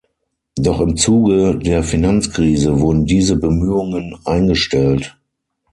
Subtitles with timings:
[0.57, 5.15] Doch im Zuge der Finanzkrise wurden diese Bemühungen eingestellt.